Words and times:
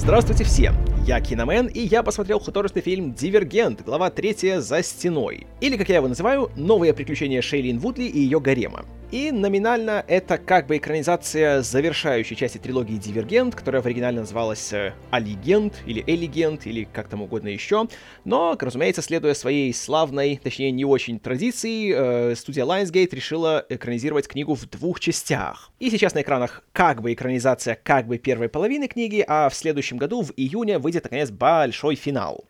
Здравствуйте 0.00 0.44
все! 0.44 0.72
Я 1.06 1.20
Киномен, 1.20 1.66
и 1.66 1.80
я 1.80 2.04
посмотрел 2.04 2.38
художественный 2.38 2.84
фильм 2.84 3.14
«Дивергент», 3.14 3.84
глава 3.84 4.10
3 4.10 4.60
«За 4.60 4.80
стеной». 4.80 5.48
Или, 5.60 5.76
как 5.76 5.88
я 5.88 5.96
его 5.96 6.06
называю, 6.06 6.52
«Новые 6.54 6.94
приключения 6.94 7.42
Шейлин 7.42 7.80
Вудли 7.80 8.04
и 8.04 8.20
ее 8.20 8.40
гарема». 8.40 8.84
И 9.10 9.32
номинально 9.32 10.04
это 10.06 10.36
как 10.36 10.66
бы 10.66 10.76
экранизация 10.76 11.62
завершающей 11.62 12.36
части 12.36 12.58
трилогии 12.58 12.96
«Дивергент», 12.96 13.54
которая 13.54 13.80
в 13.80 13.86
оригинале 13.86 14.20
называлась 14.20 14.70
э, 14.74 14.92
«Алигент» 15.10 15.82
или 15.86 16.04
«Элигент» 16.06 16.66
или 16.66 16.84
как 16.84 17.08
там 17.08 17.22
угодно 17.22 17.48
еще. 17.48 17.88
Но, 18.26 18.54
разумеется, 18.60 19.00
следуя 19.00 19.32
своей 19.32 19.72
славной, 19.72 20.36
точнее 20.36 20.72
не 20.72 20.84
очень 20.84 21.18
традиции, 21.18 21.90
э, 21.90 22.34
студия 22.36 22.66
Lionsgate 22.66 23.14
решила 23.14 23.64
экранизировать 23.70 24.28
книгу 24.28 24.54
в 24.54 24.68
двух 24.68 25.00
частях. 25.00 25.70
И 25.78 25.88
сейчас 25.88 26.12
на 26.12 26.20
экранах 26.20 26.62
как 26.72 27.00
бы 27.00 27.14
экранизация 27.14 27.78
как 27.82 28.06
бы 28.06 28.18
первой 28.18 28.50
половины 28.50 28.88
книги, 28.88 29.24
а 29.26 29.48
в 29.48 29.54
следующем 29.54 29.96
году, 29.96 30.20
в 30.20 30.32
июне, 30.36 30.78
выйдет 30.78 31.04
наконец 31.04 31.30
большой 31.30 31.94
финал. 31.94 32.44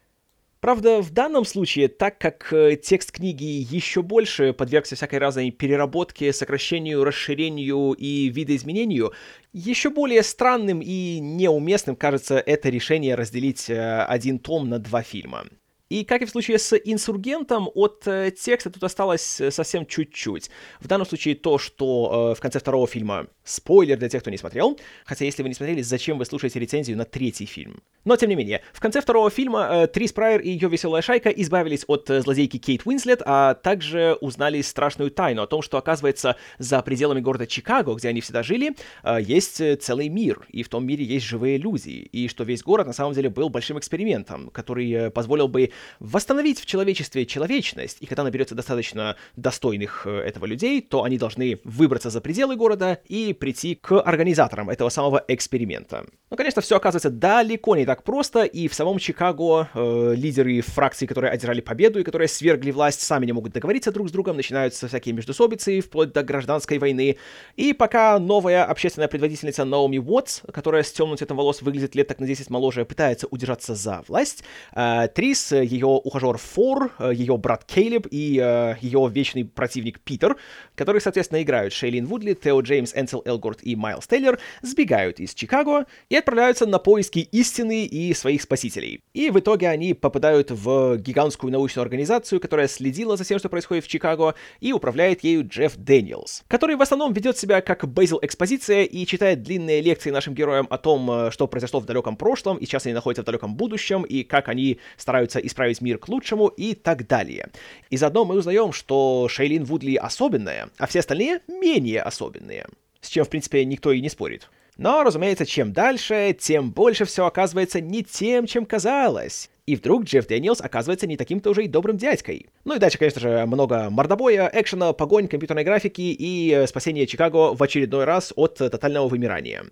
Правда, 0.61 1.01
в 1.01 1.11
данном 1.11 1.45
случае, 1.45 1.87
так 1.87 2.19
как 2.19 2.53
э, 2.53 2.75
текст 2.77 3.13
книги 3.13 3.45
еще 3.45 4.03
больше 4.03 4.53
подвергся 4.53 4.97
всякой 4.97 5.21
разной 5.21 5.53
переработке, 5.53 6.33
сокращению, 6.33 7.05
расширению 7.05 7.93
и 7.93 8.29
видоизменению, 8.29 9.13
еще 9.53 9.91
более 9.91 10.25
странным 10.25 10.81
и 10.83 11.21
неуместным 11.21 11.95
кажется 11.95 12.39
это 12.39 12.71
решение 12.71 13.15
разделить 13.15 13.71
э, 13.71 14.03
один 14.03 14.41
том 14.41 14.69
на 14.69 14.81
два 14.81 15.03
фильма. 15.03 15.45
И 15.89 16.05
как 16.05 16.21
и 16.21 16.27
в 16.27 16.31
случае 16.31 16.59
с 16.59 16.77
инсургентом, 16.77 17.71
от 17.75 18.07
э, 18.07 18.31
текста 18.31 18.69
тут 18.71 18.85
осталось 18.85 19.41
э, 19.41 19.51
совсем 19.51 19.87
чуть-чуть. 19.87 20.51
В 20.81 20.87
данном 20.87 21.07
случае 21.07 21.35
то, 21.35 21.57
что 21.57 22.33
э, 22.33 22.39
в 22.39 22.41
конце 22.41 22.59
второго 22.59 22.87
фильма 22.87 23.29
спойлер 23.43 23.97
для 23.97 24.11
тех, 24.11 24.21
кто 24.21 24.31
не 24.31 24.37
смотрел, 24.37 24.79
хотя 25.07 25.25
если 25.25 25.43
вы 25.43 25.49
не 25.49 25.55
смотрели, 25.55 25.81
зачем 25.81 26.19
вы 26.19 26.27
слушаете 26.27 26.61
рецензию 26.61 26.99
на 26.99 27.07
третий 27.07 27.47
фильм? 27.47 27.83
Но 28.05 28.17
тем 28.17 28.29
не 28.29 28.37
менее, 28.37 28.61
в 28.75 28.81
конце 28.81 29.01
второго 29.01 29.31
фильма 29.31 29.87
Трис 29.87 30.13
Прайер 30.13 30.41
и 30.41 30.51
ее 30.51 30.69
веселая 30.69 31.01
шайка 31.01 31.31
избавились 31.31 31.85
от 31.87 32.07
злодейки 32.09 32.59
Кейт 32.59 32.83
Уинслет, 32.85 33.23
а 33.25 33.55
также 33.55 34.17
узнали 34.21 34.61
страшную 34.61 35.11
тайну 35.11 35.43
о 35.43 35.47
том, 35.47 35.63
что 35.63 35.79
оказывается 35.79 36.37
за 36.59 36.83
пределами 36.83 37.21
города 37.21 37.47
Чикаго, 37.47 37.95
где 37.95 38.09
они 38.09 38.21
всегда 38.21 38.43
жили, 38.43 38.77
есть 39.21 39.63
целый 39.81 40.09
мир, 40.09 40.47
и 40.51 40.63
в 40.63 40.69
том 40.69 40.87
мире 40.87 41.05
есть 41.05 41.27
живые 41.27 41.59
люди, 41.59 41.91
и 41.91 42.29
что 42.29 42.45
весь 42.45 42.63
город 42.63 42.87
на 42.87 42.93
самом 42.93 43.13
деле 43.13 43.29
был 43.29 43.49
большим 43.51 43.79
экспериментом, 43.79 44.51
который 44.51 45.11
позволил 45.11 45.49
бы 45.49 45.71
восстановить 46.01 46.61
в 46.61 46.67
человечестве 46.67 47.27
человечность, 47.27 47.99
и 48.01 48.07
когда 48.07 48.25
наберется 48.25 48.55
достаточно 48.55 49.17
достойных 49.37 50.07
э, 50.07 50.21
этого 50.21 50.47
людей, 50.47 50.81
то 50.81 51.05
они 51.05 51.19
должны 51.19 51.61
выбраться 51.65 52.11
за 52.11 52.21
пределы 52.21 52.57
города 52.57 53.01
и 53.07 53.33
прийти 53.33 53.75
к 53.75 54.01
организаторам 54.01 54.71
этого 54.71 54.89
самого 54.89 55.25
эксперимента. 55.29 56.07
Ну, 56.31 56.37
конечно, 56.37 56.61
все 56.61 56.77
оказывается 56.77 57.11
далеко 57.11 57.75
не 57.77 57.87
так 57.87 58.03
просто, 58.03 58.45
и 58.45 58.69
в 58.69 58.75
самом 58.75 58.99
Чикаго 58.99 59.69
э, 59.73 60.15
лидеры 60.15 60.61
фракций, 60.61 61.09
которые 61.09 61.33
одержали 61.33 61.61
победу 61.61 62.01
и 62.01 62.05
которые 62.05 62.29
свергли 62.29 62.71
власть, 62.71 63.01
сами 63.01 63.27
не 63.27 63.33
могут 63.33 63.53
договориться 63.53 63.93
друг 63.93 64.09
с 64.09 64.13
другом, 64.13 64.37
начинаются 64.37 64.89
всякие 64.89 65.15
междусобицы, 65.15 65.81
вплоть 65.81 66.13
до 66.13 66.23
гражданской 66.23 66.79
войны. 66.79 67.17
И 67.57 67.73
пока 67.73 68.19
новая 68.19 68.65
общественная 68.65 69.09
предводительница 69.09 69.65
Наоми 69.65 69.99
Уотс, 69.99 70.43
которая 70.53 70.83
с 70.83 70.93
темным 70.93 71.17
цветом 71.17 71.37
волос 71.37 71.63
выглядит 71.63 71.95
лет 71.95 72.09
так 72.09 72.21
на 72.21 72.27
10 72.27 72.51
моложе, 72.51 72.85
пытается 72.85 73.27
удержаться 73.27 73.75
за 73.75 74.03
власть, 74.07 74.45
э, 74.75 75.09
Трис, 75.15 75.53
ее 75.69 75.87
ухажер 75.87 76.37
Фор, 76.39 76.93
э, 76.99 77.13
ее 77.15 77.37
брат 77.37 77.65
Кейлеб 77.65 78.07
и 78.11 78.41
э, 78.43 78.75
ее 78.81 79.09
вечный 79.13 79.45
противник 79.45 80.01
Питер, 80.01 80.37
которые, 80.75 81.01
соответственно, 81.01 81.43
играют 81.43 81.73
Шейлин 81.73 82.07
Вудли, 82.07 82.35
Тео 82.35 82.61
Джеймс, 82.61 82.95
Энсел 82.95 83.23
Элгорд 83.25 83.61
и 83.63 83.77
Майлз 83.77 84.07
Тейлор, 84.07 84.39
сбегают 84.63 85.21
из 85.21 85.35
Чикаго 85.35 85.87
и 86.09 86.17
отправляются 86.17 86.67
на 86.67 86.79
поиски 86.79 87.19
истины 87.19 87.85
и 87.85 88.15
своих 88.15 88.43
спасителей. 88.43 89.01
И 89.13 89.31
в 89.31 89.39
итоге 89.39 89.69
они 89.69 89.95
попадают 89.95 90.51
в 90.51 90.97
гигантскую 90.97 91.53
научную 91.53 91.83
организацию, 91.83 92.41
которая 92.41 92.69
следила 92.69 93.17
за 93.17 93.25
тем, 93.25 93.39
что 93.39 93.49
происходит 93.49 93.85
в 93.85 93.89
Чикаго, 93.89 94.35
и 94.61 94.73
управляет 94.73 95.25
ею 95.25 95.47
Джефф 95.47 95.77
Дэниелс, 95.77 96.45
который 96.49 96.77
в 96.77 96.83
основном 96.83 97.13
ведет 97.13 97.37
себя 97.37 97.61
как 97.61 97.87
Бейзил 97.87 98.19
Экспозиция 98.23 98.85
и 98.85 99.07
читает 99.07 99.43
длинные 99.43 99.81
лекции 99.81 100.11
нашим 100.11 100.35
героям 100.35 100.67
о 100.71 100.79
том, 100.79 101.11
э, 101.11 101.31
что 101.31 101.47
произошло 101.47 101.81
в 101.81 101.85
далеком 101.87 102.17
прошлом, 102.17 102.57
и 102.57 102.67
сейчас 102.67 102.87
они 102.87 102.95
находятся 102.95 103.23
в 103.23 103.27
далеком 103.27 103.55
будущем, 103.55 104.03
и 104.03 104.23
как 104.23 104.49
они 104.49 104.79
стараются 104.97 105.39
исправить 105.39 105.58
мир 105.81 105.99
к 105.99 106.09
лучшему, 106.09 106.49
и 106.49 106.75
так 106.75 107.07
далее. 107.07 107.49
И 107.91 107.97
заодно 107.97 108.25
мы 108.25 108.37
узнаем, 108.37 108.73
что 108.73 109.29
Шейлин 109.29 109.65
Вудли 109.65 109.97
особенная, 109.97 110.71
а 110.79 110.87
все 110.87 111.01
остальные 111.01 111.41
менее 111.49 112.03
особенные. 112.03 112.67
С 113.01 113.09
чем, 113.09 113.25
в 113.25 113.29
принципе, 113.29 113.65
никто 113.65 113.93
и 113.93 114.01
не 114.01 114.09
спорит. 114.09 114.49
Но, 114.77 115.03
разумеется, 115.03 115.45
чем 115.45 115.73
дальше, 115.73 116.37
тем 116.39 116.71
больше 116.71 117.05
все 117.05 117.27
оказывается 117.27 117.81
не 117.81 118.05
тем, 118.05 118.47
чем 118.47 118.65
казалось. 118.65 119.51
И 119.67 119.77
вдруг 119.77 120.05
Джефф 120.05 120.27
Дэниелс 120.27 120.61
оказывается 120.61 121.07
не 121.07 121.17
таким-то 121.17 121.51
уже 121.51 121.65
и 121.65 121.69
добрым 121.69 121.99
дядькой. 121.99 122.47
Ну 122.65 122.77
и 122.77 122.79
дальше, 122.79 122.97
конечно 122.97 123.21
же, 123.21 123.45
много 123.45 123.91
мордобоя, 123.91 124.51
экшена, 124.51 124.93
погонь, 124.93 125.29
компьютерной 125.29 125.65
графики 125.65 126.01
и 126.01 126.53
э, 126.53 126.67
спасение 126.67 127.07
Чикаго 127.07 127.55
в 127.55 127.63
очередной 127.63 128.05
раз 128.05 128.33
от 128.37 128.61
э, 128.61 128.71
тотального 128.71 129.09
вымирания. 129.09 129.65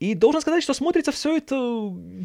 И 0.00 0.14
должен 0.14 0.40
сказать, 0.40 0.62
что 0.62 0.74
смотрится 0.74 1.12
все 1.12 1.36
это 1.36 1.54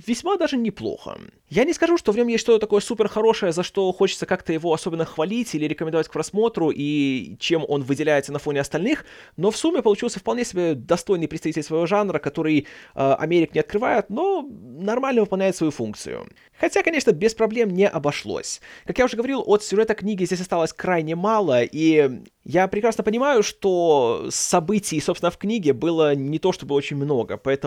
весьма 0.08 0.38
даже 0.38 0.58
неплохо. 0.58 1.20
Я 1.50 1.64
не 1.64 1.74
скажу, 1.74 1.98
что 1.98 2.12
в 2.12 2.18
нем 2.18 2.28
есть 2.28 2.42
что-то 2.42 2.60
такое 2.60 2.82
супер 2.82 3.08
хорошее, 3.08 3.52
за 3.52 3.64
что 3.64 3.92
хочется 3.92 4.26
как-то 4.26 4.52
его 4.54 4.74
особенно 4.74 5.06
хвалить 5.06 5.54
или 5.56 5.66
рекомендовать 5.66 6.08
к 6.08 6.12
просмотру, 6.12 6.72
и 6.72 7.36
чем 7.40 7.64
он 7.68 7.84
выделяется 7.84 8.32
на 8.32 8.40
фоне 8.40 8.62
остальных, 8.62 9.06
но 9.38 9.52
в 9.52 9.58
сумме 9.58 9.82
получился 9.82 10.20
вполне 10.20 10.46
себе 10.46 10.74
достойный 10.74 11.28
представитель 11.28 11.64
своего 11.64 11.86
жанра, 11.86 12.20
который 12.20 12.68
э, 12.96 13.14
Америк 13.14 13.54
не 13.54 13.62
открывает, 13.62 14.10
но 14.10 14.42
нормально 14.42 15.22
выполняет 15.22 15.56
свою 15.56 15.72
функцию. 15.72 16.30
Хотя, 16.60 16.84
конечно, 16.84 17.12
без 17.12 17.34
проблем 17.34 17.70
не 17.70 17.88
обошлось. 17.88 18.62
Как 18.86 18.98
я 18.98 19.06
уже 19.06 19.16
говорил, 19.16 19.42
от 19.46 19.64
сюжета 19.64 19.96
книги 19.96 20.26
здесь 20.26 20.42
осталось 20.42 20.74
крайне 20.74 21.16
мало, 21.16 21.64
и 21.64 22.22
я 22.44 22.68
прекрасно 22.68 23.04
понимаю, 23.04 23.44
что 23.44 24.28
событий, 24.30 25.00
собственно, 25.00 25.32
в 25.32 25.38
книге 25.38 25.74
было 25.74 26.16
не 26.16 26.40
то 26.40 26.52
чтобы 26.52 26.76
очень 26.76 26.98
много, 26.98 27.38
поэтому 27.38 27.59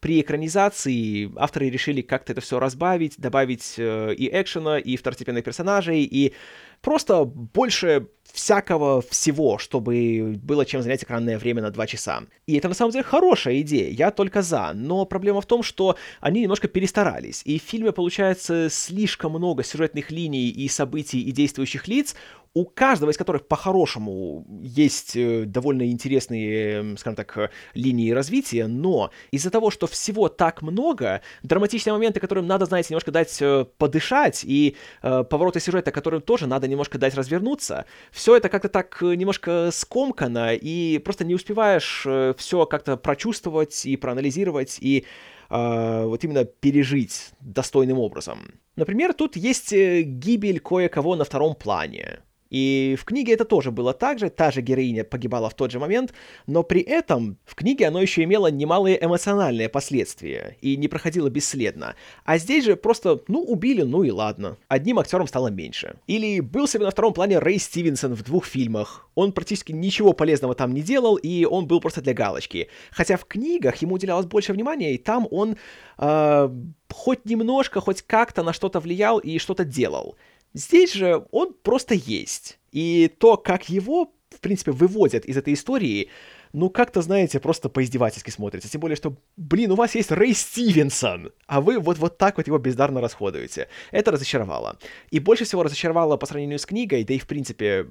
при 0.00 0.20
экранизации 0.20 1.30
авторы 1.36 1.70
решили 1.70 2.02
как-то 2.02 2.32
это 2.32 2.40
все 2.40 2.58
разбавить, 2.60 3.18
добавить 3.18 3.74
э, 3.78 4.14
и 4.14 4.28
экшена, 4.28 4.78
и 4.78 4.96
второстепенных 4.96 5.44
персонажей, 5.44 6.02
и 6.02 6.34
просто 6.80 7.24
больше 7.24 8.08
всякого 8.32 9.02
всего, 9.02 9.58
чтобы 9.58 10.38
было 10.42 10.64
чем 10.64 10.82
занять 10.82 11.02
экранное 11.02 11.38
время 11.38 11.62
на 11.62 11.70
2 11.70 11.86
часа. 11.86 12.22
И 12.46 12.56
это 12.56 12.68
на 12.68 12.74
самом 12.74 12.92
деле 12.92 13.04
хорошая 13.04 13.60
идея, 13.60 13.90
я 13.90 14.10
только 14.10 14.42
за, 14.42 14.72
но 14.74 15.04
проблема 15.04 15.40
в 15.40 15.46
том, 15.46 15.62
что 15.62 15.96
они 16.20 16.42
немножко 16.42 16.68
перестарались, 16.68 17.42
и 17.44 17.58
в 17.58 17.62
фильме 17.62 17.92
получается 17.92 18.68
слишком 18.70 19.32
много 19.32 19.64
сюжетных 19.64 20.10
линий 20.10 20.48
и 20.48 20.68
событий 20.68 21.20
и 21.20 21.32
действующих 21.32 21.88
лиц, 21.88 22.14
у 22.52 22.64
каждого 22.64 23.10
из 23.10 23.16
которых 23.16 23.46
по-хорошему 23.46 24.44
есть 24.60 25.14
э, 25.14 25.44
довольно 25.44 25.88
интересные, 25.88 26.96
скажем 26.96 27.14
так, 27.14 27.50
линии 27.74 28.10
развития, 28.10 28.66
но 28.66 29.10
из-за 29.30 29.50
того, 29.50 29.70
что 29.70 29.86
всего 29.86 30.28
так 30.28 30.60
много, 30.62 31.22
драматичные 31.44 31.92
моменты, 31.92 32.18
которым 32.18 32.48
надо, 32.48 32.66
знаете, 32.66 32.88
немножко 32.90 33.12
дать 33.12 33.40
э, 33.40 33.66
подышать, 33.78 34.42
и 34.44 34.76
э, 35.02 35.22
повороты 35.22 35.60
сюжета, 35.60 35.92
которым 35.92 36.22
тоже 36.22 36.48
надо 36.48 36.66
немножко 36.70 36.98
дать 36.98 37.14
развернуться, 37.14 37.84
все 38.10 38.36
это 38.36 38.48
как-то 38.48 38.68
так 38.68 39.02
немножко 39.02 39.70
скомкано, 39.72 40.54
и 40.54 40.98
просто 40.98 41.24
не 41.24 41.34
успеваешь 41.34 42.06
все 42.38 42.66
как-то 42.66 42.96
прочувствовать 42.96 43.84
и 43.84 43.96
проанализировать, 43.96 44.78
и 44.80 45.04
э, 45.50 46.04
вот 46.04 46.24
именно 46.24 46.44
пережить 46.44 47.30
достойным 47.40 47.98
образом. 47.98 48.54
Например, 48.76 49.12
тут 49.12 49.36
есть 49.36 49.72
гибель 49.72 50.60
кое-кого 50.60 51.16
на 51.16 51.24
втором 51.24 51.54
плане. 51.54 52.20
И 52.50 52.96
в 53.00 53.04
книге 53.04 53.34
это 53.34 53.44
тоже 53.44 53.70
было 53.70 53.92
так 53.92 54.18
же, 54.18 54.28
та 54.28 54.50
же 54.50 54.60
героиня 54.60 55.04
погибала 55.04 55.48
в 55.48 55.54
тот 55.54 55.70
же 55.70 55.78
момент, 55.78 56.12
но 56.46 56.62
при 56.62 56.80
этом 56.80 57.38
в 57.44 57.54
книге 57.54 57.86
оно 57.86 58.02
еще 58.02 58.24
имело 58.24 58.48
немалые 58.48 59.02
эмоциональные 59.02 59.68
последствия 59.68 60.56
и 60.60 60.76
не 60.76 60.88
проходило 60.88 61.30
бесследно. 61.30 61.94
А 62.24 62.38
здесь 62.38 62.64
же 62.64 62.76
просто, 62.76 63.22
ну, 63.28 63.40
убили, 63.42 63.82
ну 63.82 64.02
и 64.02 64.10
ладно. 64.10 64.56
Одним 64.68 64.98
актером 64.98 65.28
стало 65.28 65.48
меньше. 65.48 65.96
Или 66.06 66.40
был 66.40 66.66
себе 66.66 66.84
на 66.84 66.90
втором 66.90 67.14
плане 67.14 67.38
Рэй 67.38 67.58
Стивенсон 67.58 68.14
в 68.14 68.22
двух 68.24 68.44
фильмах. 68.44 69.08
Он 69.14 69.32
практически 69.32 69.72
ничего 69.72 70.12
полезного 70.12 70.54
там 70.54 70.74
не 70.74 70.82
делал, 70.82 71.16
и 71.16 71.44
он 71.44 71.66
был 71.66 71.80
просто 71.80 72.02
для 72.02 72.14
галочки. 72.14 72.68
Хотя 72.90 73.16
в 73.16 73.24
книгах 73.26 73.76
ему 73.76 73.94
уделялось 73.94 74.26
больше 74.26 74.52
внимания, 74.52 74.94
и 74.94 74.98
там 74.98 75.28
он 75.30 75.56
э, 75.98 76.50
хоть 76.92 77.24
немножко, 77.24 77.80
хоть 77.80 78.02
как-то 78.02 78.42
на 78.42 78.52
что-то 78.52 78.80
влиял 78.80 79.18
и 79.18 79.38
что-то 79.38 79.64
делал. 79.64 80.16
Здесь 80.54 80.92
же 80.92 81.24
он 81.30 81.54
просто 81.62 81.94
есть. 81.94 82.58
И 82.72 83.10
то, 83.18 83.36
как 83.36 83.68
его, 83.68 84.12
в 84.30 84.40
принципе, 84.40 84.72
выводят 84.72 85.24
из 85.24 85.36
этой 85.36 85.54
истории, 85.54 86.08
ну, 86.52 86.68
как-то, 86.68 87.02
знаете, 87.02 87.38
просто 87.38 87.68
по-издевательски 87.68 88.30
смотрится. 88.30 88.68
Тем 88.68 88.80
более, 88.80 88.96
что, 88.96 89.16
блин, 89.36 89.70
у 89.70 89.76
вас 89.76 89.94
есть 89.94 90.10
Рэй 90.10 90.34
Стивенсон, 90.34 91.32
а 91.46 91.60
вы 91.60 91.78
вот, 91.78 91.98
вот 91.98 92.18
так 92.18 92.38
вот 92.38 92.46
его 92.46 92.58
бездарно 92.58 93.00
расходуете. 93.00 93.68
Это 93.92 94.10
разочаровало. 94.10 94.78
И 95.10 95.20
больше 95.20 95.44
всего 95.44 95.62
разочаровало 95.62 96.16
по 96.16 96.26
сравнению 96.26 96.58
с 96.58 96.66
книгой, 96.66 97.04
да 97.04 97.14
и, 97.14 97.18
в 97.18 97.26
принципе, 97.26 97.86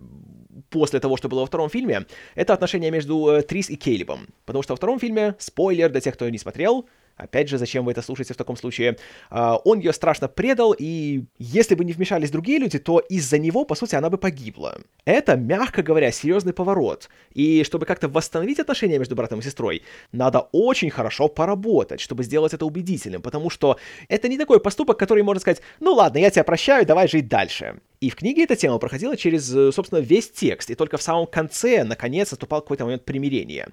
после 0.69 0.99
того, 0.99 1.15
что 1.15 1.29
было 1.29 1.41
во 1.41 1.45
втором 1.45 1.69
фильме, 1.69 2.05
это 2.35 2.53
отношение 2.53 2.91
между 2.91 3.29
э, 3.29 3.41
Трис 3.43 3.69
и 3.69 3.75
Кейлибом. 3.75 4.27
Потому 4.45 4.63
что 4.63 4.73
во 4.73 4.77
втором 4.77 4.99
фильме, 4.99 5.35
спойлер 5.39 5.89
для 5.89 6.01
тех, 6.01 6.15
кто 6.15 6.27
не 6.29 6.37
смотрел, 6.37 6.87
Опять 7.19 7.49
же, 7.49 7.57
зачем 7.57 7.83
вы 7.83 7.91
это 7.91 8.01
слушаете 8.01 8.33
в 8.33 8.37
таком 8.37 8.55
случае? 8.55 8.97
А, 9.29 9.57
он 9.65 9.79
ее 9.79 9.91
страшно 9.91 10.29
предал, 10.29 10.73
и 10.77 11.25
если 11.37 11.75
бы 11.75 11.83
не 11.83 11.91
вмешались 11.91 12.31
другие 12.31 12.59
люди, 12.59 12.79
то 12.79 12.99
из-за 12.99 13.37
него, 13.37 13.65
по 13.65 13.75
сути, 13.75 13.95
она 13.95 14.09
бы 14.09 14.17
погибла. 14.17 14.79
Это, 15.03 15.35
мягко 15.35 15.83
говоря, 15.83 16.11
серьезный 16.11 16.53
поворот. 16.53 17.09
И 17.33 17.63
чтобы 17.65 17.85
как-то 17.85 18.07
восстановить 18.07 18.59
отношения 18.59 18.97
между 18.97 19.15
братом 19.15 19.39
и 19.39 19.41
сестрой, 19.41 19.83
надо 20.13 20.47
очень 20.53 20.89
хорошо 20.89 21.27
поработать, 21.27 21.99
чтобы 21.99 22.23
сделать 22.23 22.53
это 22.53 22.65
убедительным, 22.65 23.21
потому 23.21 23.49
что 23.49 23.77
это 24.07 24.29
не 24.29 24.37
такой 24.37 24.61
поступок, 24.61 24.97
который 24.97 25.23
можно 25.23 25.41
сказать, 25.41 25.61
ну 25.81 25.93
ладно, 25.93 26.19
я 26.19 26.29
тебя 26.29 26.45
прощаю, 26.45 26.85
давай 26.85 27.09
жить 27.09 27.27
дальше. 27.27 27.81
И 27.99 28.09
в 28.09 28.15
книге 28.15 28.43
эта 28.45 28.55
тема 28.55 28.77
проходила 28.77 29.17
через, 29.17 29.53
э, 29.53 29.73
собственно, 29.73 29.99
весь 29.99 30.31
текст, 30.31 30.69
и 30.69 30.75
только 30.75 30.97
в 30.97 31.01
самом 31.01 31.27
конце, 31.27 31.83
наконец, 31.83 32.31
наступал 32.31 32.61
какой-то 32.61 32.85
момент 32.85 33.03
примирения. 33.03 33.67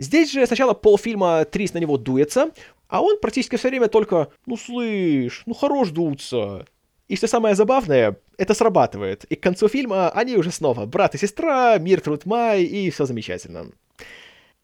Здесь 0.00 0.32
же 0.32 0.46
сначала 0.46 0.72
полфильма 0.72 1.44
Трис 1.44 1.74
на 1.74 1.78
него 1.78 1.98
дуется, 1.98 2.50
а 2.90 3.00
он 3.00 3.18
практически 3.18 3.56
все 3.56 3.68
время 3.68 3.88
только 3.88 4.28
«Ну 4.46 4.56
слышь, 4.56 5.42
ну 5.46 5.54
хорош 5.54 5.90
дуться». 5.90 6.66
И 7.08 7.16
что 7.16 7.26
самое 7.26 7.54
забавное, 7.56 8.18
это 8.38 8.54
срабатывает. 8.54 9.24
И 9.24 9.34
к 9.34 9.42
концу 9.42 9.66
фильма 9.68 10.10
они 10.10 10.36
уже 10.36 10.52
снова 10.52 10.86
брат 10.86 11.14
и 11.14 11.18
сестра, 11.18 11.76
мир, 11.78 12.00
труд, 12.00 12.24
май, 12.24 12.62
и 12.62 12.90
все 12.90 13.04
замечательно. 13.04 13.72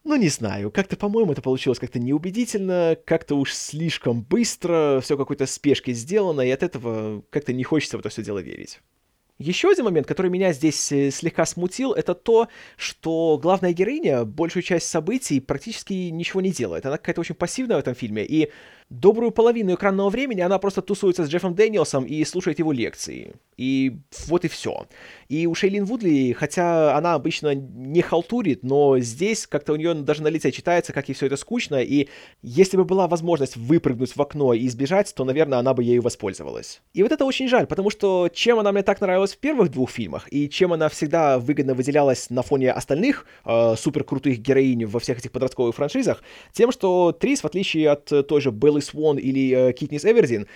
Ну, 0.05 0.15
не 0.15 0.29
знаю, 0.29 0.71
как-то, 0.71 0.95
по-моему, 0.95 1.33
это 1.33 1.41
получилось 1.41 1.79
как-то 1.79 1.99
неубедительно, 1.99 2.97
как-то 3.05 3.35
уж 3.35 3.53
слишком 3.53 4.21
быстро, 4.21 5.01
все 5.03 5.17
какой-то 5.17 5.45
спешки 5.45 5.91
сделано, 5.91 6.39
и 6.39 6.49
от 6.49 6.63
этого 6.63 7.23
как-то 7.29 7.51
не 7.51 7.65
хочется 7.65 7.97
в 7.97 7.99
это 7.99 8.07
все 8.07 8.23
дело 8.23 8.39
верить. 8.39 8.79
Еще 9.39 9.69
один 9.69 9.85
момент, 9.85 10.07
который 10.07 10.31
меня 10.31 10.51
здесь 10.51 10.91
э, 10.91 11.11
слегка 11.11 11.45
смутил, 11.45 11.93
это 11.93 12.15
то, 12.15 12.47
что 12.75 13.37
главная 13.39 13.71
героиня 13.71 14.25
большую 14.25 14.63
часть 14.63 14.89
событий 14.89 15.39
практически 15.39 15.93
ничего 15.93 16.41
не 16.41 16.49
делает. 16.49 16.87
Она 16.87 16.97
какая-то 16.97 17.21
очень 17.21 17.35
пассивная 17.35 17.77
в 17.77 17.79
этом 17.79 17.93
фильме, 17.93 18.25
и 18.25 18.51
добрую 18.89 19.31
половину 19.31 19.73
экранного 19.73 20.09
времени 20.09 20.41
она 20.41 20.59
просто 20.59 20.81
тусуется 20.81 21.25
с 21.25 21.29
Джеффом 21.29 21.55
Дэниелсом 21.55 22.05
и 22.05 22.23
слушает 22.23 22.59
его 22.59 22.71
лекции. 22.71 23.35
И 23.57 23.97
вот 24.27 24.45
и 24.45 24.47
все. 24.47 24.87
И 25.29 25.47
у 25.47 25.55
Шейлин 25.55 25.85
Вудли, 25.85 26.31
хотя 26.33 26.95
она 26.95 27.15
обычно 27.15 27.55
не 27.55 28.01
халтурит, 28.01 28.63
но 28.63 28.99
здесь 28.99 29.47
как-то 29.47 29.73
у 29.73 29.75
нее 29.75 29.93
даже 29.93 30.23
на 30.23 30.27
лице 30.27 30.51
читается, 30.51 30.93
как 30.93 31.09
ей 31.09 31.15
все 31.15 31.25
это 31.25 31.35
скучно, 31.37 31.81
и 31.81 32.07
если 32.41 32.77
бы 32.77 32.85
была 32.85 33.07
возможность 33.07 33.57
выпрыгнуть 33.57 34.15
в 34.15 34.21
окно 34.21 34.53
и 34.53 34.67
избежать, 34.67 35.13
то, 35.13 35.25
наверное, 35.25 35.59
она 35.59 35.73
бы 35.73 35.83
ею 35.83 36.01
воспользовалась. 36.01 36.81
И 36.93 37.03
вот 37.03 37.11
это 37.11 37.25
очень 37.25 37.47
жаль, 37.47 37.67
потому 37.67 37.89
что 37.89 38.29
чем 38.31 38.59
она 38.59 38.71
мне 38.71 38.83
так 38.83 39.01
нравилась 39.01 39.33
в 39.33 39.37
первых 39.37 39.71
двух 39.71 39.89
фильмах, 39.89 40.31
и 40.31 40.49
чем 40.49 40.71
она 40.71 40.87
всегда 40.87 41.39
выгодно 41.39 41.73
выделялась 41.73 42.29
на 42.29 42.43
фоне 42.43 42.71
остальных 42.71 43.25
э, 43.43 43.75
супер 43.77 44.05
героинь 44.07 44.85
во 44.85 44.99
всех 44.99 45.17
этих 45.17 45.31
подростковых 45.31 45.75
франшизах, 45.75 46.21
тем, 46.53 46.71
что 46.71 47.11
Трис, 47.11 47.41
в 47.41 47.45
отличие 47.45 47.89
от 47.89 48.05
той 48.05 48.41
же 48.41 48.51
Беллы 48.51 48.76
Свон 48.81 49.17
или 49.17 49.69
э, 49.69 49.73
Китнис 49.73 50.05
Эвердин, 50.05 50.47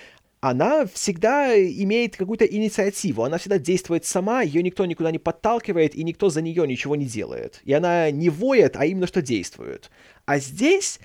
она 0.41 0.88
всегда 0.88 1.56
имеет 1.56 2.18
какую-то 2.18 2.45
инициативу, 2.45 3.23
она 3.23 3.38
всегда 3.38 3.59
действует 3.59 4.06
сама, 4.06 4.41
ее 4.41 4.63
никто 4.63 4.85
никуда 4.85 5.12
не 5.12 5.19
подталкивает, 5.19 5.94
и 5.94 6.03
никто 6.03 6.29
за 6.29 6.41
нее 6.41 6.68
ничего 6.68 6.95
не 6.95 7.06
делает. 7.06 7.62
И 7.63 7.73
она 7.73 8.09
не 8.09 8.29
воет, 8.29 8.75
а 8.75 8.85
именно 8.85 9.06
что 9.06 9.21
действует. 9.21 9.91
А 10.25 10.39
здесь 10.39 11.00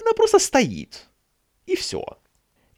она 0.00 0.12
просто 0.12 0.38
стоит. 0.38 1.08
И 1.66 1.74
все. 1.74 2.04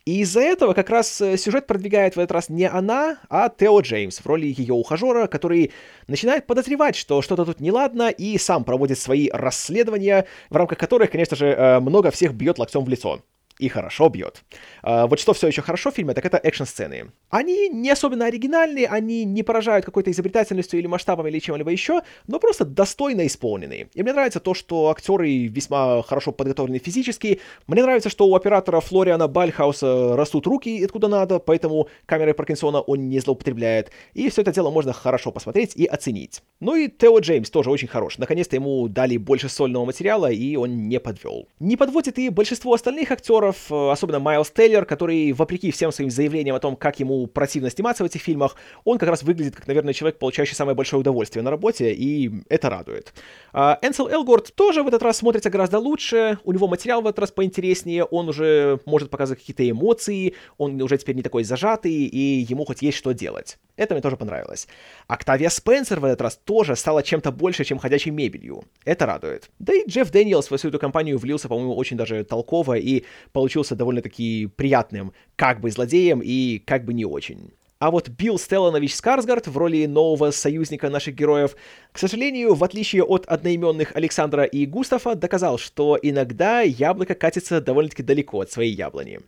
И 0.05 0.21
из-за 0.23 0.41
этого 0.41 0.73
как 0.73 0.91
раз 0.91 1.21
э, 1.21 1.37
сюжет 1.37 1.67
продвигает 1.67 2.17
в 2.17 2.19
этот 2.19 2.33
раз 2.33 2.49
не 2.49 2.69
она, 2.69 3.19
а 3.29 3.49
Тео 3.49 3.81
Джеймс 3.81 4.19
в 4.19 4.27
роли 4.27 4.47
ее 4.47 4.75
ухажера, 4.75 5.29
который 5.29 5.73
начинает 6.09 6.47
подозревать, 6.47 6.97
что 6.97 7.23
что-то 7.23 7.45
тут 7.45 7.61
неладно, 7.61 8.09
и 8.09 8.37
сам 8.39 8.65
проводит 8.65 8.99
свои 8.99 9.29
расследования, 9.31 10.27
в 10.51 10.57
рамках 10.57 10.79
которых, 10.79 11.11
конечно 11.11 11.37
же, 11.37 11.47
э, 11.47 11.81
много 11.81 12.11
всех 12.11 12.35
бьет 12.35 12.59
локтем 12.59 12.85
в 12.85 12.89
лицо 12.89 13.21
и 13.63 13.69
хорошо 13.69 14.09
бьет. 14.09 14.43
А, 14.83 15.07
вот 15.07 15.21
что 15.21 15.33
все 15.33 15.47
еще 15.47 15.63
хорошо 15.63 15.91
в 15.91 15.95
фильме, 15.95 16.15
так 16.15 16.25
это 16.25 16.37
экшн-сцены. 16.37 17.13
Они 17.31 17.69
не 17.69 17.91
особенно 17.91 18.27
оригинальные, 18.27 18.87
они 18.89 19.25
не 19.25 19.43
поражают 19.43 19.85
какой-то 19.85 20.11
изобретательностью 20.11 20.79
или 20.79 20.87
масштабом 20.87 21.27
или 21.29 21.39
чем-либо 21.39 21.71
еще, 21.71 22.03
но 22.27 22.39
просто 22.39 22.65
достойно 22.65 23.27
исполнены. 23.27 23.89
И 23.95 24.03
мне 24.03 24.13
нравится 24.13 24.41
то, 24.41 24.55
что 24.55 24.91
актеры 24.91 25.47
весьма 25.47 26.03
хорошо 26.03 26.33
подготовлены 26.33 26.79
физически. 26.79 27.41
Мне 27.67 27.83
нравится, 27.83 28.11
что 28.11 28.27
у 28.27 28.35
оператора 28.35 28.81
Флориана 28.81 29.29
Бальхауса 29.29 30.17
растут 30.17 30.47
руки 30.47 30.83
откуда 30.85 31.09
надо, 31.09 31.39
поэтому 31.39 31.89
камерой 32.07 32.35
Паркинсона 32.35 32.81
он 32.81 33.09
не 33.09 33.21
злоупотребляет. 33.21 33.91
И 34.13 34.29
все 34.29 34.43
это 34.43 34.53
дело 34.53 34.71
можно 34.71 34.93
хорошо 34.93 35.33
посмотреть 35.33 35.75
и 35.77 35.87
оценить. 35.87 36.43
Ну 36.61 36.75
и 36.75 36.89
Тео 36.89 37.19
Джеймс 37.19 37.51
тоже 37.51 37.71
очень 37.71 37.89
хорош. 37.89 38.19
Наконец-то 38.19 38.57
ему 38.57 38.89
дали 38.89 39.17
больше 39.17 39.49
сольного 39.49 39.85
материала, 39.85 40.31
и 40.31 40.57
он 40.57 40.89
не 40.89 41.01
подвел. 41.01 41.49
Не 41.61 41.77
подводит 41.77 42.19
и 42.19 42.29
большинство 42.29 42.75
остальных 42.75 43.11
актеров, 43.11 43.52
актеров, 43.53 43.71
э, 43.71 43.93
особенно 43.93 44.19
Майлз 44.19 44.51
Тейлор, 44.51 44.85
который, 44.85 45.33
вопреки 45.33 45.71
всем 45.71 45.93
своим 45.93 46.11
заявлениям 46.11 46.57
о 46.57 46.61
том, 46.61 46.77
как 46.77 47.01
ему 47.01 47.27
противно 47.27 47.71
сниматься 47.71 48.03
в 48.03 48.07
этих 48.07 48.21
фильмах, 48.21 48.57
он 48.85 48.99
как 48.99 49.09
раз 49.09 49.23
выглядит 49.23 49.57
как, 49.57 49.67
наверное, 49.67 49.93
человек, 49.93 50.19
получающий 50.19 50.55
самое 50.55 50.75
большое 50.75 51.01
удовольствие 51.01 51.43
на 51.43 51.51
работе, 51.51 51.93
и 51.93 52.31
это 52.49 52.71
радует. 52.71 53.13
А 53.53 53.79
Энсел 53.83 54.09
Элгорд 54.09 54.55
тоже 54.55 54.83
в 54.83 54.89
этот 54.89 55.03
раз 55.03 55.19
смотрится 55.19 55.51
гораздо 55.51 55.79
лучше, 55.79 56.39
у 56.45 56.53
него 56.53 56.69
материал 56.69 57.03
в 57.03 57.07
этот 57.07 57.21
раз 57.21 57.31
поинтереснее, 57.31 58.05
он 58.05 58.29
уже 58.29 58.81
может 58.87 59.11
показывать 59.11 59.41
какие-то 59.41 59.69
эмоции, 59.69 60.35
он 60.59 60.81
уже 60.81 60.99
теперь 60.99 61.17
не 61.17 61.23
такой 61.23 61.45
зажатый, 61.45 61.93
и 61.93 62.47
ему 62.49 62.65
хоть 62.65 62.83
есть 62.83 62.99
что 62.99 63.13
делать. 63.13 63.59
Это 63.77 63.95
мне 63.95 64.03
тоже 64.03 64.17
понравилось. 64.17 64.69
Октавия 65.07 65.49
Спенсер 65.49 65.99
в 65.99 66.05
этот 66.05 66.21
раз 66.21 66.39
тоже 66.45 66.77
стала 66.77 67.03
чем-то 67.03 67.33
больше, 67.33 67.65
чем 67.65 67.79
ходячей 67.79 68.11
мебелью. 68.11 68.65
Это 68.85 69.07
радует. 69.07 69.51
Да 69.59 69.73
и 69.73 69.89
Джефф 69.89 70.11
Дэниелс 70.11 70.51
в 70.51 70.57
всю 70.57 70.69
эту 70.69 70.79
компанию 70.79 71.19
влился, 71.19 71.49
по-моему, 71.49 71.75
очень 71.75 71.97
даже 71.97 72.23
толково 72.25 72.75
и 72.75 73.05
получился 73.33 73.75
довольно-таки 73.75 74.49
приятным 74.57 75.13
как 75.37 75.61
бы 75.61 75.71
злодеем 75.71 76.21
и 76.23 76.59
как 76.59 76.85
бы 76.85 76.95
не 76.95 77.05
очень. 77.05 77.53
А 77.83 77.91
вот 77.91 78.09
Билл 78.09 78.39
Стелланович 78.39 78.95
Скарсгард 78.95 79.49
в 79.49 79.59
роли 79.59 79.87
нового 79.87 80.31
союзника 80.31 80.89
наших 80.89 81.17
героев, 81.17 81.57
к 81.91 81.99
сожалению, 81.99 82.55
в 82.55 82.63
отличие 82.63 83.03
от 83.03 83.27
одноименных 83.27 83.97
Александра 83.97 84.45
и 84.45 84.67
Густава, 84.67 85.17
доказал, 85.17 85.59
что 85.59 85.99
иногда 86.01 86.61
яблоко 86.61 87.17
катится 87.17 87.61
довольно-таки 87.61 88.05
далеко 88.05 88.41
от 88.41 88.53
своей 88.53 88.73
яблони. 88.73 89.19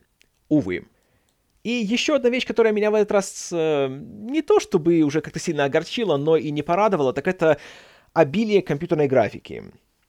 Увы. 0.48 0.86
И 1.64 1.70
еще 1.70 2.14
одна 2.14 2.28
вещь, 2.28 2.46
которая 2.46 2.72
меня 2.72 2.92
в 2.92 2.94
этот 2.94 3.10
раз 3.10 3.48
э, 3.50 3.88
не 3.88 4.40
то 4.40 4.60
чтобы 4.60 5.00
уже 5.00 5.20
как-то 5.20 5.40
сильно 5.40 5.64
огорчила, 5.64 6.16
но 6.16 6.36
и 6.36 6.52
не 6.52 6.62
порадовала, 6.62 7.12
так 7.12 7.26
это 7.26 7.58
обилие 8.12 8.62
компьютерной 8.62 9.08
графики. 9.08 9.64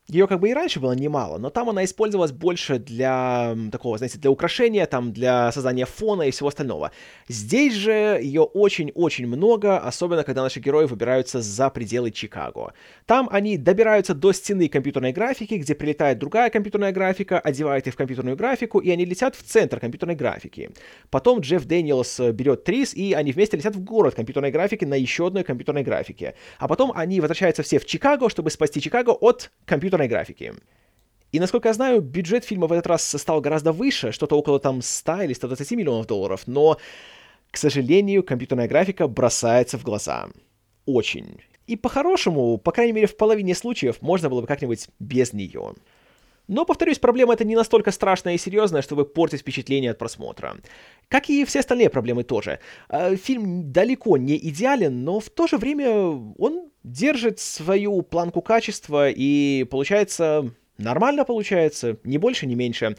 Ее 0.08 0.28
как 0.28 0.40
бы 0.40 0.50
и 0.50 0.54
раньше 0.54 0.80
было 0.80 0.92
немало, 0.92 1.40
но 1.40 1.50
там 1.50 1.68
она 1.68 1.84
использовалась 1.84 2.32
больше 2.32 2.78
для 2.78 3.58
такого, 3.72 3.98
знаете, 3.98 4.20
для 4.20 4.30
украшения, 4.30 4.86
там, 4.86 5.12
для 5.12 5.52
создания 5.52 5.86
фона 5.86 6.24
и 6.24 6.32
всего 6.32 6.50
остального. 6.50 6.92
Здесь 7.28 7.74
же 7.74 8.20
ее 8.22 8.44
очень-очень 8.44 9.26
много, 9.26 9.80
особенно 9.80 10.24
когда 10.24 10.44
наши 10.44 10.60
герои 10.60 10.86
выбираются 10.86 11.42
за 11.42 11.72
пределы 11.72 12.12
Чикаго. 12.12 12.74
Там 13.08 13.28
они 13.32 13.58
добираются 13.58 14.14
до 14.14 14.32
стены 14.32 14.70
компьютерной 14.70 15.12
графики, 15.12 15.56
где 15.56 15.74
прилетает 15.74 16.20
другая 16.20 16.52
компьютерная 16.52 16.92
графика, 16.92 17.40
одевает 17.40 17.88
их 17.88 17.96
в 17.96 17.98
компьютерную 17.98 18.38
графику, 18.38 18.78
и 18.78 18.92
они 18.92 19.06
летят 19.06 19.36
в 19.36 19.42
центр 19.42 19.80
компьютерной 19.80 20.16
графики. 20.16 20.70
Потом 21.10 21.40
Джефф 21.40 21.66
Дэниелс 21.66 22.20
берет 22.32 22.64
Трис, 22.64 22.94
и 22.94 23.14
они 23.14 23.32
вместе 23.32 23.58
летят 23.58 23.76
в 23.76 23.84
город 23.84 24.14
компьютерной 24.14 24.52
графики 24.52 24.86
на 24.86 24.94
еще 24.94 25.26
одной 25.26 25.44
компьютерной 25.44 25.82
графике. 25.82 26.36
А 26.60 26.68
потом 26.68 26.92
они 26.94 27.20
возвращаются 27.22 27.64
все 27.64 27.80
в 27.80 27.88
Чикаго, 27.88 28.30
чтобы 28.30 28.52
спасти 28.52 28.80
Чикаго 28.80 29.10
от 29.10 29.50
компьютерной 29.66 29.95
компьютерной 29.96 30.08
графики. 30.08 30.54
И, 31.32 31.40
насколько 31.40 31.68
я 31.68 31.74
знаю, 31.74 32.02
бюджет 32.02 32.46
фильма 32.46 32.68
в 32.68 32.72
этот 32.72 32.88
раз 32.88 33.16
стал 33.18 33.42
гораздо 33.42 33.72
выше, 33.72 34.12
что-то 34.12 34.38
около 34.38 34.60
там 34.60 34.82
100 34.82 35.24
или 35.24 35.34
120 35.34 35.72
миллионов 35.72 36.08
долларов, 36.08 36.44
но, 36.48 36.78
к 37.52 37.58
сожалению, 37.58 38.24
компьютерная 38.24 38.68
графика 38.68 39.08
бросается 39.08 39.78
в 39.78 39.84
глаза. 39.84 40.28
Очень. 40.86 41.42
И 41.68 41.76
по-хорошему, 41.76 42.58
по 42.58 42.72
крайней 42.72 42.94
мере, 42.94 43.08
в 43.08 43.18
половине 43.18 43.56
случаев 43.56 44.02
можно 44.02 44.30
было 44.30 44.42
бы 44.42 44.48
как-нибудь 44.48 44.88
без 45.00 45.34
нее. 45.34 45.74
Но, 46.48 46.66
повторюсь, 46.66 47.00
проблема 47.00 47.34
эта 47.34 47.44
не 47.46 47.56
настолько 47.56 47.92
страшная 47.92 48.36
и 48.36 48.38
серьезная, 48.38 48.82
чтобы 48.82 49.06
портить 49.06 49.42
впечатление 49.42 49.92
от 49.92 49.98
просмотра. 49.98 50.58
Как 51.08 51.30
и 51.30 51.46
все 51.46 51.60
остальные 51.60 51.90
проблемы 51.90 52.24
тоже. 52.24 52.60
А, 52.90 53.16
фильм 53.16 53.72
далеко 53.72 54.18
не 54.18 54.38
идеален, 54.50 55.04
но 55.04 55.20
в 55.20 55.30
то 55.30 55.48
же 55.48 55.58
время 55.58 55.90
он 56.38 56.70
держит 56.84 57.40
свою 57.40 58.02
планку 58.02 58.42
качества 58.42 59.10
и 59.10 59.64
получается 59.70 60.52
нормально 60.78 61.26
получается, 61.26 61.98
ни 62.04 62.18
больше, 62.18 62.46
ни 62.48 62.56
меньше. 62.56 62.96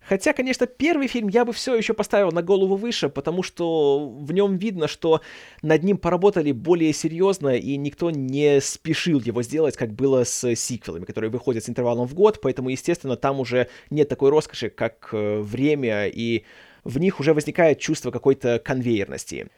Хотя, 0.00 0.32
конечно, 0.32 0.66
первый 0.66 1.08
фильм 1.08 1.28
я 1.28 1.44
бы 1.44 1.52
все 1.52 1.76
еще 1.76 1.92
поставил 1.92 2.32
на 2.32 2.42
голову 2.42 2.76
выше, 2.76 3.10
потому 3.10 3.42
что 3.42 4.08
в 4.08 4.32
нем 4.32 4.56
видно, 4.56 4.88
что 4.88 5.20
над 5.62 5.82
ним 5.82 5.98
поработали 5.98 6.52
более 6.52 6.92
серьезно, 6.92 7.56
и 7.56 7.76
никто 7.76 8.10
не 8.10 8.60
спешил 8.60 9.20
его 9.20 9.42
сделать, 9.42 9.76
как 9.76 9.92
было 9.92 10.24
с 10.24 10.56
сиквелами, 10.56 11.04
которые 11.04 11.30
выходят 11.30 11.64
с 11.64 11.68
интервалом 11.68 12.08
в 12.08 12.14
год, 12.14 12.40
поэтому, 12.40 12.70
естественно, 12.70 13.16
там 13.16 13.40
уже 13.40 13.68
нет 13.90 14.08
такой 14.08 14.30
роскоши, 14.30 14.70
как 14.70 15.10
э, 15.12 15.40
время, 15.40 16.08
и 16.08 16.44
в 16.82 16.98
них 16.98 17.20
уже 17.20 17.34
возникает 17.34 17.78
чувство 17.78 18.10
какой-то 18.10 18.58
конвейерности. 18.58 19.48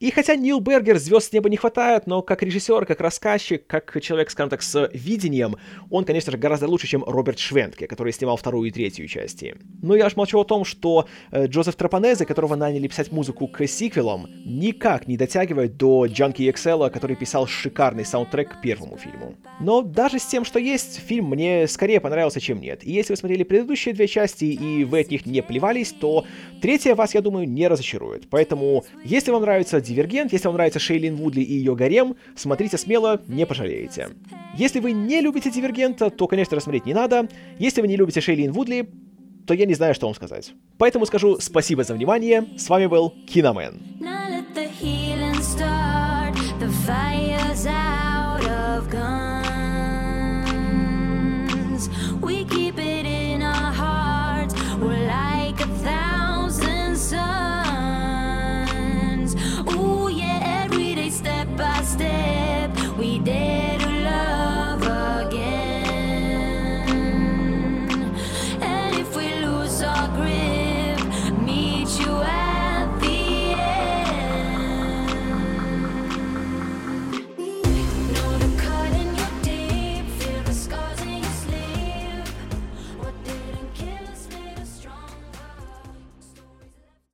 И 0.00 0.12
хотя 0.12 0.36
Нил 0.36 0.60
Бергер 0.60 0.96
звезд 0.98 1.30
с 1.30 1.32
неба 1.32 1.48
не 1.48 1.56
хватает, 1.56 2.06
но 2.06 2.22
как 2.22 2.44
режиссер, 2.44 2.86
как 2.86 3.00
рассказчик, 3.00 3.66
как 3.66 4.00
человек, 4.00 4.30
скажем 4.30 4.48
так, 4.48 4.62
с 4.62 4.88
видением, 4.92 5.56
он, 5.90 6.04
конечно 6.04 6.30
же, 6.30 6.38
гораздо 6.38 6.68
лучше, 6.68 6.86
чем 6.86 7.02
Роберт 7.02 7.40
Швентке, 7.40 7.88
который 7.88 8.12
снимал 8.12 8.36
вторую 8.36 8.68
и 8.68 8.70
третью 8.70 9.08
части. 9.08 9.56
Но 9.82 9.96
я 9.96 10.06
аж 10.06 10.14
молчу 10.14 10.38
о 10.38 10.44
том, 10.44 10.64
что 10.64 11.08
э, 11.32 11.46
Джозеф 11.46 11.74
Тропанезе, 11.74 12.26
которого 12.26 12.54
наняли 12.54 12.86
писать 12.86 13.10
музыку 13.10 13.48
к 13.48 13.66
сиквелам, 13.66 14.28
никак 14.44 15.08
не 15.08 15.16
дотягивает 15.16 15.76
до 15.76 16.06
Джанки 16.06 16.42
XL, 16.42 16.90
который 16.90 17.16
писал 17.16 17.48
шикарный 17.48 18.04
саундтрек 18.04 18.52
к 18.52 18.60
первому 18.60 18.98
фильму. 18.98 19.34
Но 19.58 19.82
даже 19.82 20.20
с 20.20 20.26
тем, 20.26 20.44
что 20.44 20.60
есть, 20.60 21.00
фильм 21.00 21.30
мне 21.30 21.66
скорее 21.66 21.98
понравился, 21.98 22.40
чем 22.40 22.60
нет. 22.60 22.84
И 22.84 22.92
если 22.92 23.14
вы 23.14 23.16
смотрели 23.16 23.42
предыдущие 23.42 23.94
две 23.94 24.06
части 24.06 24.44
и 24.44 24.84
вы 24.84 25.00
от 25.00 25.10
них 25.10 25.26
не 25.26 25.42
плевались, 25.42 25.90
то 25.90 26.24
третья 26.62 26.94
вас, 26.94 27.16
я 27.16 27.20
думаю, 27.20 27.48
не 27.48 27.66
разочарует. 27.66 28.30
Поэтому, 28.30 28.84
если 29.04 29.32
вам 29.32 29.42
нравится 29.42 29.80
Дивергент, 29.88 30.32
если 30.32 30.46
вам 30.46 30.54
нравится 30.54 30.78
Шейлин 30.78 31.16
Вудли 31.16 31.40
и 31.40 31.54
ее 31.54 31.74
гарем, 31.74 32.16
смотрите 32.36 32.76
смело, 32.78 33.20
не 33.26 33.46
пожалеете. 33.46 34.10
Если 34.54 34.80
вы 34.80 34.92
не 34.92 35.20
любите 35.20 35.50
Дивергента, 35.50 36.10
то, 36.10 36.26
конечно, 36.26 36.56
рассмотреть 36.56 36.86
не 36.86 36.94
надо. 36.94 37.28
Если 37.58 37.80
вы 37.80 37.88
не 37.88 37.96
любите 37.96 38.20
Шейлин 38.20 38.52
Вудли, 38.52 38.88
то 39.46 39.54
я 39.54 39.64
не 39.64 39.74
знаю, 39.74 39.94
что 39.94 40.06
вам 40.06 40.14
сказать. 40.14 40.52
Поэтому 40.76 41.06
скажу 41.06 41.38
спасибо 41.40 41.82
за 41.82 41.94
внимание. 41.94 42.44
С 42.58 42.68
вами 42.68 42.86
был 42.86 43.14
Киномен. 43.26 43.80
The 46.58 46.66
fire 46.84 47.37